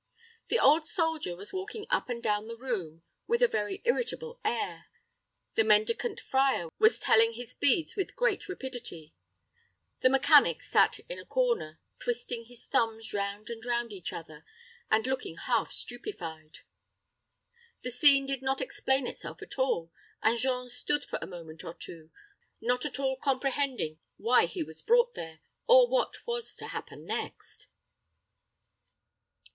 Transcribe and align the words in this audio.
The 0.47 0.57
old 0.57 0.87
soldier 0.87 1.35
was 1.35 1.53
walking 1.53 1.85
up 1.91 2.09
and 2.09 2.23
down 2.23 2.47
the 2.47 2.57
room 2.57 3.03
with 3.27 3.43
a 3.43 3.47
very 3.47 3.83
irritable 3.85 4.39
air; 4.43 4.87
the 5.53 5.63
mendicant 5.63 6.19
friar 6.19 6.69
was 6.79 6.97
telling 6.97 7.33
his 7.33 7.53
beads 7.53 7.95
with 7.95 8.15
great 8.15 8.49
rapidity; 8.49 9.13
the 9.99 10.09
mechanic 10.09 10.63
sat 10.63 10.97
in 11.07 11.19
a 11.19 11.25
corner, 11.27 11.79
twisting 11.99 12.45
his 12.45 12.65
thumbs 12.65 13.13
round 13.13 13.51
and 13.51 13.63
round 13.63 13.93
each 13.93 14.11
other, 14.11 14.43
and 14.89 15.05
looking 15.05 15.37
half 15.37 15.71
stupefied. 15.71 16.61
The 17.83 17.91
scene 17.91 18.25
did 18.25 18.41
not 18.41 18.59
explain 18.59 19.05
itself 19.05 19.39
at 19.43 19.59
all, 19.59 19.91
and 20.23 20.35
Jean 20.35 20.67
stood 20.69 21.05
for 21.05 21.19
a 21.21 21.27
moment 21.27 21.63
or 21.63 21.75
two, 21.75 22.09
not 22.59 22.85
at 22.87 22.99
all 22.99 23.17
comprehending 23.17 23.99
why 24.17 24.47
he 24.47 24.63
was 24.63 24.81
brought 24.81 25.13
there, 25.13 25.41
or 25.67 25.87
what 25.87 26.25
was 26.25 26.55
to 26.55 26.69
happen 26.69 27.05
next. 27.05 27.67